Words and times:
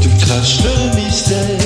tu 0.00 0.08
craches 0.08 0.60
le 0.62 0.96
mystère. 0.96 1.57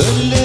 Sunday. 0.00 0.39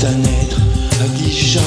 d'un 0.00 0.22
être 0.22 0.58
à 1.02 1.08
Dijon. 1.08 1.60